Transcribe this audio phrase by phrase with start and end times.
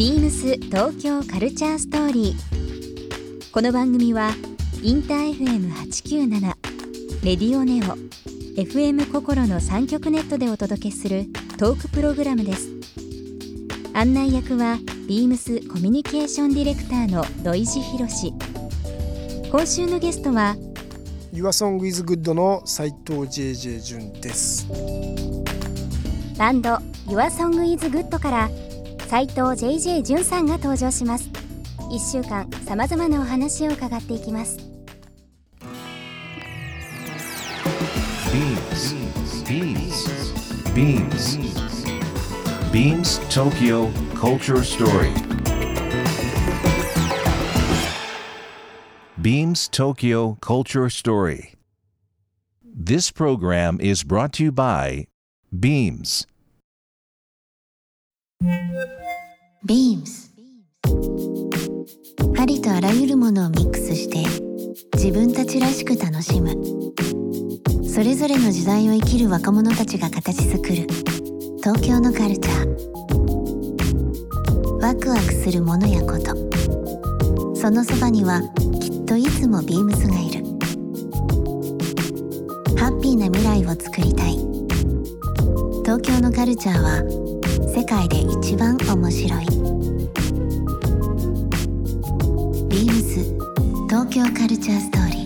[0.00, 3.52] ビームス東京カルチャーストーリー。
[3.52, 4.30] この番組は
[4.82, 6.40] インター FM897
[7.22, 7.98] レディオネオ
[8.58, 11.26] FM 心の三極ネットでお届けする
[11.58, 12.70] トークプログラムです。
[13.92, 18.32] 案内役はビームスコミュニケーションディレクターの土井博志。
[19.50, 20.56] 今週のゲストは
[21.34, 24.66] Your Song is Good の斉藤 JJ 潤です。
[26.38, 26.70] バンド
[27.06, 28.50] Your Song is Good から
[29.10, 31.28] 斉藤 JJ 潤さんが登場します
[31.90, 34.58] 1週間さまざまなお話を伺っていきます
[38.30, 38.94] Beams.
[39.48, 40.06] Beams.
[40.76, 41.38] Beams.
[42.70, 45.12] Beams Tokyo Culture Story.
[49.20, 51.54] Beams Tokyo Culture Story.
[52.62, 55.08] This program is brought to you by
[55.50, 56.28] Beams.
[59.66, 60.30] Beams.
[62.38, 64.24] ありとあらゆるものをミックスして
[64.94, 66.56] 自分たちらしく楽しむ。
[67.86, 70.86] それぞれの時代を生きる若者たちが形作る。
[71.58, 72.68] 東京のカルチャー。
[74.80, 76.34] ワクワクするものやこと。
[77.54, 78.40] そのそばには
[78.80, 80.44] きっといつもビームスがいる。
[82.78, 84.38] ハッピーな未来をつくりたい。
[85.84, 87.19] 東京のカルチャーは
[87.72, 89.46] 世界で一番面白い。
[92.68, 93.22] ビームス
[93.88, 95.20] 東京カルチャーストーリー。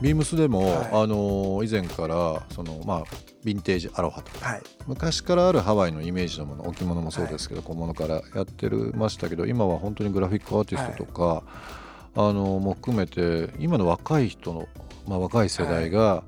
[0.00, 0.88] ビームスでも、はい。
[0.90, 3.04] あの以前からそのまあ
[3.44, 4.48] ヴィンテージアロハとか。
[4.48, 4.62] はい。
[4.86, 11.42] 昔からあるハワイのイメージのもの置物もそうですけど、小物からやってるましたけど今は本当にグラフィックアーティストとか、
[12.14, 14.68] あのも含めて今の若い人の、
[15.06, 16.24] まあ、若い世代が、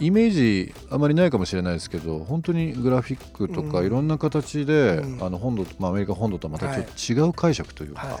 [0.00, 3.86] イメージあまりないかもしれないですけど本当にグラフィックとかうん。
[3.86, 5.24] いろんな形で、うん。
[5.24, 6.86] あの本土、まあ、アメリカ本土とはまたちょっ
[7.24, 8.16] と違う解釈というか、はい。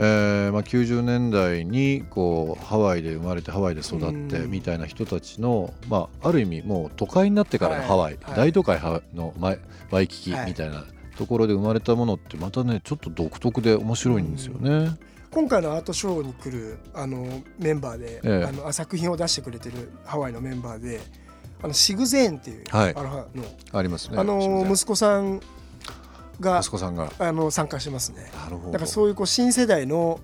[0.00, 4.50] えーまあ、90年代にこうハワイで生まれてハワイで育ってうん。
[4.50, 8.24] みたいな人たちの、まあ、ある意味もう都会になってからのハワイ、はい。
[8.24, 9.58] はい大都会ハの前
[9.90, 10.46] ワイキキはい。
[10.46, 10.84] みたいな
[11.16, 14.96] ところで生まれたものってまたねちょっと独特で面白いんですよね。
[15.38, 18.44] 今回のアートショーに来るあのメンバーで、ええ。
[18.44, 21.00] あの作品を出してくれてるハワイのメンバーで、
[21.62, 22.94] あのシグゼーンっていう、はい。
[22.96, 24.18] アロハの、ありますね。
[24.18, 25.40] あの息子さん
[26.40, 27.12] が息子さんが。
[27.20, 28.32] あの参加してますね。
[28.34, 28.72] なるほど。
[28.72, 30.18] だからそういうこう新世代の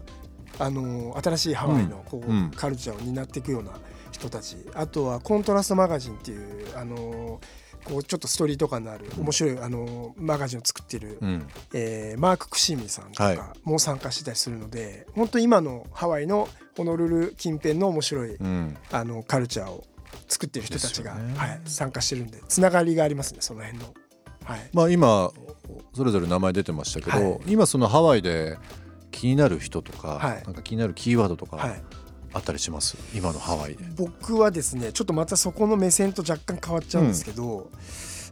[0.59, 2.51] あの新しいハワイのこう、うん。
[2.51, 3.71] カルチャーを担っていくような
[4.11, 4.57] 人たち。
[4.75, 7.41] あとはコントラストマガジンっていうあの
[7.85, 11.47] こうちょっとストーリーとかのある面白いあのマガジンを作ってる、うん。
[11.75, 13.37] えーマーク・クシミさんとはい。
[13.37, 18.77] かも参加してたりするので、本当今のハワイのホノルル近辺の面白い、うん。
[18.91, 19.85] あのカルチャーを
[20.29, 21.35] 作ってる人たちが、ね。
[21.37, 23.95] はい、参加してるんでつながりがありますねその辺の。
[24.45, 24.71] はい。
[24.73, 25.31] まあ、今
[25.95, 27.41] それぞれ名前出てましたけど、はい。
[27.47, 28.59] 今そのハワイで
[29.11, 30.43] 気になる人とか、はい。
[30.45, 31.83] なんか気になるキーワードとかはい
[32.35, 33.85] あったりします、今のハワイで。
[33.97, 37.71] 僕はですねちょっとまたそこの目線と若干変わっちゃうんですけど、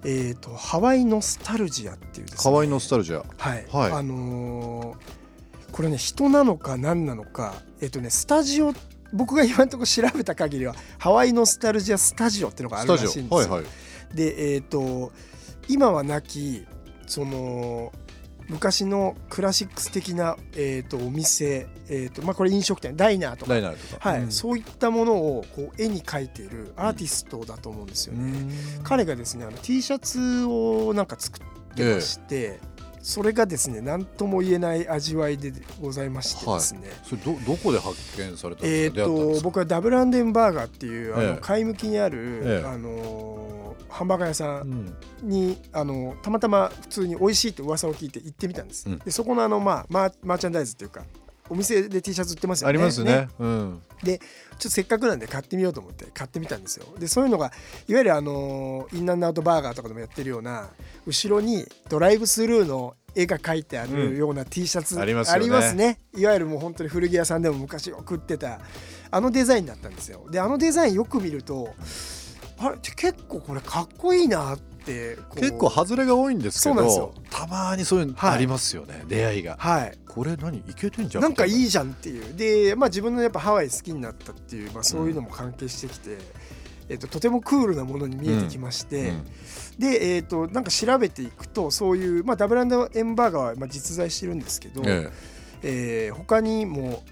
[0.04, 3.24] えー、とハワイノスタルジアっていうですねハワイノスタルジア。
[3.38, 3.92] はい、はい。
[3.92, 5.22] あのー
[5.72, 8.74] これね人なのか何なのかえっ、とねスタジオ
[9.12, 13.36] 僕が今のところ調べた限りはハワイノスタルジアスタジオっていうのがあスるらしいんですよ。
[13.38, 13.64] はいはい。
[14.14, 15.12] でえっ、と
[15.68, 16.66] 今はなき
[17.06, 17.92] その
[18.52, 23.52] 昔のクラシックス的な、えー、とお店、えーとまあ、これ飲食店ダイナーとか。
[23.98, 24.22] はい。
[24.22, 24.30] うん。
[24.30, 28.52] そういったものをこう絵に描いているアーティストだと思うんですよね。
[28.84, 32.60] 彼がですねあの T シャツをなんか作ってまして、
[33.02, 39.38] それがですね何とも言えない味わいでございましてですね、それどどこで発見されたんえー、ですか、出会ったんですか？
[39.38, 41.38] と僕はダブルアンデンバーガーっていうあのええ。
[41.40, 42.66] 買い向きにある、ええ。
[42.66, 43.42] あのー
[43.88, 44.86] ハンバーガー屋さうん。
[44.86, 48.98] んにあのたまたま普通に美味しいって噂を聞いて行ってみたんです、うん。
[49.00, 51.02] でそこのあの、まあ、マーマーチャンダイズっていうか
[51.52, 52.70] お店で T シャツ売ってますよね。
[52.70, 53.28] ありますね。
[53.38, 54.18] うん、ちょっ
[54.58, 56.86] とせっかくなんで買ってみようと思って買ってみたんですよ。
[56.98, 57.52] でそういうのが
[57.88, 60.70] いわゆるあのインナーアウトバーガーとかでもやってるような
[61.06, 63.92] 後ろにドライブスルーの絵が描いてあうん。
[63.94, 65.74] るような T シャツ、ありますよね。
[65.74, 65.98] ね。
[66.16, 68.60] いわゆるもう本当に古着屋さんでも昔よく売ってた
[69.10, 70.26] あのデザインだったんですよ。
[70.30, 71.74] であのデザインよく見ると
[72.58, 77.12] あれ結構これかっこいいなって結構外れが多いんですけそうなんですよ。
[77.14, 79.56] どたまにそういうのはいありますよね、出会いが。
[79.58, 80.58] はいこれ何？
[80.58, 81.22] いけてんじゃん。
[81.22, 82.36] なんかいいいじゃんっていう。
[82.36, 86.18] で、まあ、自分のやっぱハワイ好きになったっていう、まあ、そういうのも関係してきて、
[86.90, 89.24] えっととてもクールなものに見えてきまして、うん。
[89.78, 95.10] で、えー、となんか調べていくとそういう、まあ、ダブルアンドエンバーガーはまあ実在してるんですけど、え
[95.62, 96.10] え。
[96.10, 97.04] ー他にも、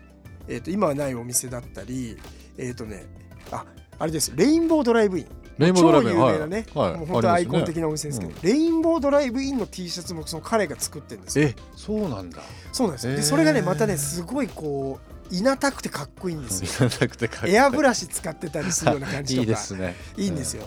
[0.46, 2.18] えー、と今はないお店だったり
[2.58, 3.06] えっ、とね
[3.50, 3.64] あ
[3.98, 5.26] あれですレインボードライブイン
[5.60, 6.90] レインボードライブイン超有名なね、はい。
[6.90, 8.38] はいもう本当アイコン的あなお店ですけど、うん。
[8.42, 11.48] レインボードライブインの T シャツもその彼が作ってるんですよ。
[11.48, 12.40] えそうなんだ
[12.72, 13.12] そうなんですよ。
[13.12, 13.18] へー。
[13.18, 14.98] でそれがねまたねすごいこ
[15.30, 16.90] ういなたくてかっこいいんですよ。
[17.46, 19.44] エアブラシ使ってたりするような感じとか。
[19.44, 19.94] いいですね。
[20.16, 20.64] いいんですよ、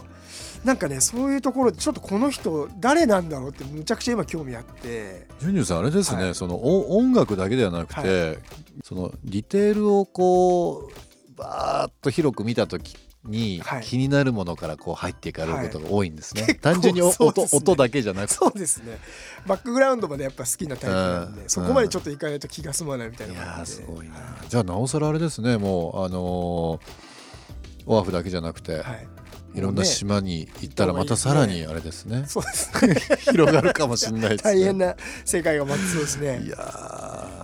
[0.63, 5.28] なんかねそういうところでちょっとこの人誰なんだろうってむちゃくちゃ今興味あって。
[5.40, 6.36] ジュニューさんあれですね、はい。
[6.36, 8.36] そのお音楽だけではなくて、は
[8.84, 13.83] そのディテールをこうバーッと広く見た時にはい。
[13.83, 17.47] 気になるものからこう入っていかれることが多いんですね、結構単純にお音,、ね。
[17.51, 18.29] 音だけじゃなく。
[18.29, 18.99] てそうですね。
[19.47, 21.49] バックグラウンドまでやっぱ好きなタイプなんで、うん。
[21.49, 24.15] そこまでちょっといかないと気が済まないみたいいやな感じでーすごいな。
[24.47, 25.57] じゃあなおさらあれですね。
[25.57, 27.13] もうあのー
[27.85, 29.07] オアフだけじゃなくて、はい。
[29.55, 32.25] い、ろんな島に行ったらまたさらにあれですね。
[32.27, 33.17] そうですね。
[33.19, 34.53] 広がるかもしれないですね。
[34.53, 36.41] 大変な世界が待ってそうですね。
[36.45, 37.43] いやー。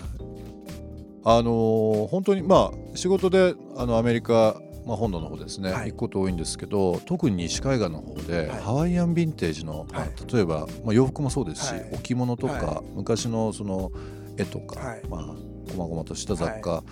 [1.26, 4.60] あのー本当にまあ仕事であのアメリカ、
[4.90, 5.92] まあ、本土の方ですね、はい。
[5.92, 8.62] 行くこと多いんですけど特に西海岸の方で、はい。
[8.62, 11.90] ハワイアンヴィンテージの、まあはい例えば、まあ、洋服もそうですし、はい。
[11.94, 13.92] 置物とか、は昔のその
[14.38, 15.02] 絵とか、はい。
[15.08, 15.22] まあ
[15.70, 16.84] 細々とした雑貨、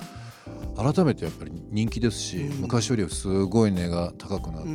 [0.75, 2.61] 改めてやっぱり人気ですし、うん。
[2.61, 4.71] 昔よりすごい値が高くなってて、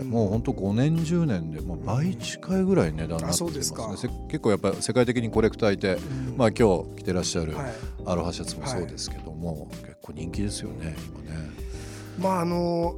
[0.00, 0.10] うん。
[0.10, 3.62] もう本当5年10年でもう倍近いぐらい値段になってますね。
[3.96, 6.36] せ結構やっぱり世界的にコレクターいて、うん。
[6.36, 7.72] まあ今日着てらっしゃるはい。
[8.04, 11.67] アロハシャツもそうですけども、結構人気ですよね今ね。
[12.18, 12.96] まああの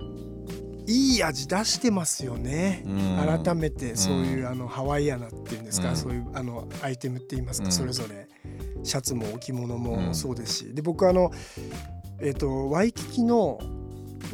[0.87, 3.45] いい味出してますよね、うん。
[3.45, 5.97] 改めてそういうあのハワイアナっていうんですか、うん。
[5.97, 7.73] そういうあのアイテムって言いますか、うん。
[7.73, 8.29] それぞれ。
[8.83, 9.83] シャツも置物うん。
[9.83, 11.31] もそうですし、で僕あの
[12.21, 13.61] えっ、とワイキキの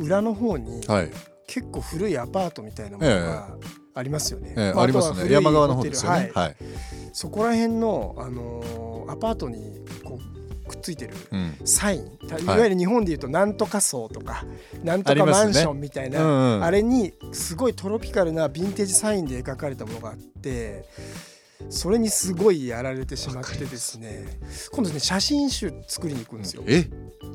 [0.01, 1.11] 裏の方にはい、
[1.47, 3.57] 結構古いアパートみたいなものが
[3.95, 4.55] ありますよね。
[4.57, 5.31] ええまありますね。
[5.31, 6.19] 山側の方ですよね。
[6.35, 6.49] はい。
[6.49, 6.57] はい、
[7.13, 10.36] そこら辺の、あのーアパートにこう
[10.67, 12.19] くっついてるうん、サイン。
[12.29, 12.45] たい。
[12.45, 14.45] わゆる日本でいうとなんとか層とか
[14.83, 16.65] なんとかマンションみたいなうんうん。
[16.65, 20.85] あれにすごいトロピカルなヴィンテージサインで描かれたものがあって
[21.71, 24.39] それにすごいやられてしまってですね。
[24.71, 26.63] 今度ね写真集作りに行くんですよ。
[26.67, 26.89] え？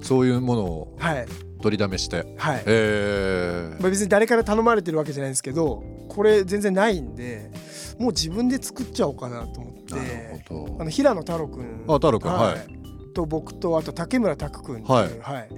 [0.03, 1.25] そういうものをはい。
[1.61, 2.63] 取りだめして、はい。
[2.65, 7.51] えまあ、別に誰から頼まれてるわけじゃないんですけどこれ全然ないんで
[7.99, 9.93] もう自分で作っちゃおうかなと思って。
[9.93, 10.03] ー、な
[10.37, 10.77] るほど。
[10.81, 12.80] あの平野太郎君あ太郎君はい
[13.11, 15.19] と僕とあと竹村拓君っていう、はい。
[15.19, 15.49] はい。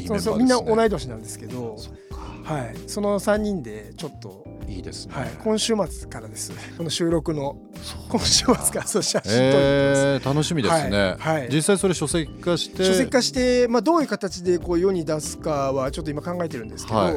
[0.00, 1.76] いいそうそうみんな同い年なんですけど、
[2.44, 6.52] はい、その3人でちょっと、いいですね、はい、今週末からです。
[6.76, 7.56] この収録の
[8.08, 11.38] 今週末からそう写真撮えー、楽しみですね、はい。
[11.40, 11.48] はい。
[11.52, 12.84] 実際それ書籍化して？
[12.84, 17.14] 書籍化して、まあ、どういう形でこう世に出すかはちょっと今考えてるんですけど、はい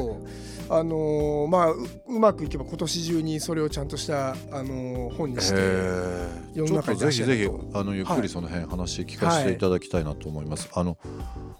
[0.72, 1.76] あのーまあう
[2.08, 6.58] うまくいけば今年中にそれをちゃんとした、あのー本にして、えー。
[6.58, 7.52] 世の中に出してないと。
[7.52, 10.70] ひぜひあのゆっくりその辺話聞かせていただきたいなと思います。
[10.72, 10.96] あの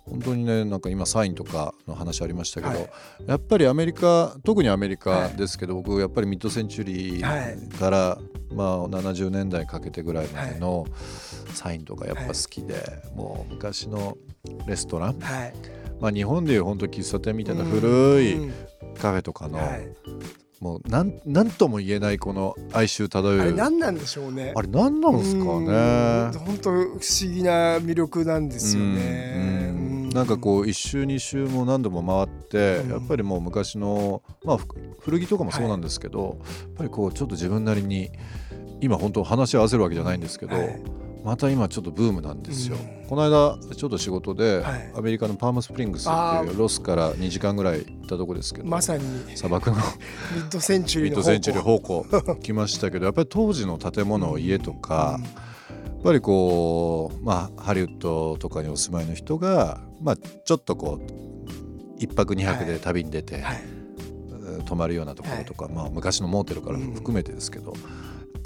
[0.05, 2.91] 本当にねなんか今サインとかの話ありましたけど、はい。
[3.27, 8.19] やっぱりアメリカ特にアメリカですけど、僕やっぱりミッドセンチュリーから、
[8.53, 10.87] まあ70年代かけてぐらいまでの
[11.55, 14.17] サインとかやっぱ好きで、もう昔の
[14.67, 15.55] レストラン、はい、
[16.01, 17.89] まあ日本でいう本当喫茶店みたいな古
[18.23, 19.89] いうんカフェとかの、はい、
[20.61, 23.41] もうなんなんとも言えないこの哀愁漂う。
[23.41, 24.53] あれ何なんでしょうね。
[24.55, 26.39] あれ何なんですかね。
[26.39, 30.11] 本当不思議な魅力なんですよね。
[30.13, 32.91] なんかこう一周二周も何度も回って、うん。
[32.91, 34.67] やっぱりもう昔の、まあ、ふ
[34.99, 38.11] 古着とかもそうなんですけど、やっぱりこうちょっと自分なりに
[38.81, 40.83] 今本当話し合わせるわけじゃないんですけど、はい
[41.25, 42.77] また今ちょっとブームなんですよ。
[42.77, 43.09] うん。
[43.09, 44.93] この間ちょっと仕事で、はい。
[44.97, 49.05] アメリカのパームスプリングスっていうロスから2時間ぐらい行ったとこですけど、まさに。
[49.37, 49.83] 砂漠のミ
[50.43, 52.07] ッドセンチュリーのミッドセンチュリー方向
[52.43, 55.25] 来ましたけどやっぱり当時の建物家とか、うん。
[55.25, 55.31] や
[56.01, 63.63] っぱりこう、まあ、ハリウッドとかにお住まいの人が、まあ、ちょっとこう一泊二泊で旅に出て、はい。
[63.65, 63.81] うん
[64.65, 67.83] 泊まるようなところとか、まあ、昔のモーテルから含めてですけど、やっ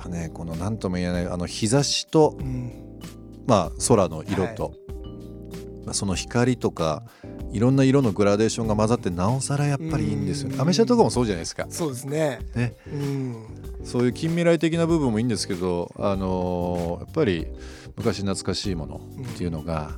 [0.05, 2.85] ぱねこの何とも言えないあの日差しと、うん。
[3.47, 4.75] まあ、空の色と、
[5.85, 7.05] まあ、その光とか
[7.55, 10.57] いろんな色のグラデーションが混ざってなおさらやっぱりいいんですよね。
[10.57, 11.67] うんアメ車とかもそうじゃないですか。
[11.71, 12.41] そうですね。
[12.57, 13.37] ねうん
[13.85, 17.47] そういう近未来的な部分もいいんですけど、あのーやっぱり
[17.97, 19.93] 昔懐かしいものっていうのが、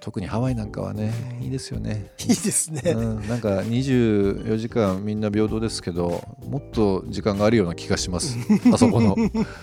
[0.00, 2.10] 特にハワイなんかはね、うんいいですよね。
[2.20, 2.80] いいですね。
[2.92, 8.38] うん、なんか24時間みんな平等ですけどもっと時間があるような気がします
[8.72, 9.14] あそこの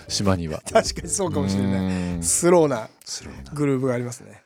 [0.06, 0.62] 島には。
[0.72, 2.16] 確かにそうかもしれない。
[2.16, 4.45] うんスローなスローなグルーブがありますね。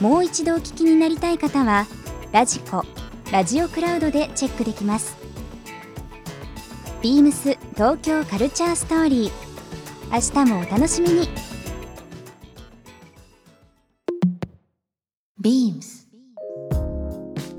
[0.00, 1.86] もう一度お聞きになりたい方は
[2.32, 2.84] ラジコ
[3.30, 5.16] ラジオクラウドでチェックできます。
[7.02, 9.30] ビームス東京カルチャーストーリー。
[10.10, 11.28] 明日もお楽しみに。
[15.38, 16.08] ビームス。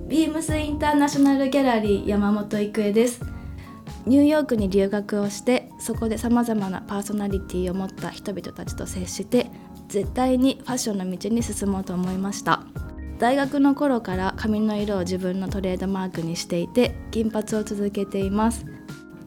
[0.07, 3.21] ビームスインターナショナルギャラリー山本郁恵です。
[4.05, 9.51] ニューヨークに留学をしてそこでさまざまなパーソナリティを持った人々たちと接して
[9.91, 12.63] 絶対にファッションの道に進もうと思いました。
[13.19, 18.65] 大学の頃から髪の色を自分のトレードマークにしていて金髪を続けています。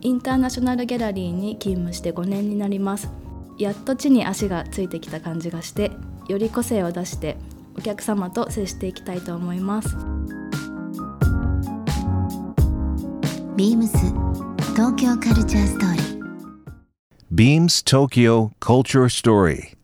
[0.01, 3.11] インターナショナルギャラリーに勤務して5年になります。
[3.59, 5.93] やっと地に足がついてきた感じがして
[6.29, 7.37] より個性を出して
[7.79, 9.95] お客様と接していきたいと思います。
[13.57, 13.99] ビームス
[14.73, 16.05] 東京カルチャーストーリー。
[17.31, 19.84] Beams Tokyo Culture Story.